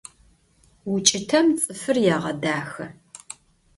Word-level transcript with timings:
Vuç'ıtem 0.89 1.47
ts'ıfır 1.61 1.97
yêğedaxe. 2.05 2.85